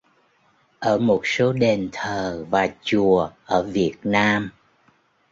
ở 0.79 0.97
một 0.97 1.21
số 1.23 1.53
đền 1.53 1.89
thờ 1.91 2.45
và 2.49 2.67
chùa 2.83 3.29
ở 3.45 3.63
Việt 3.63 3.93
Nam 4.03 4.49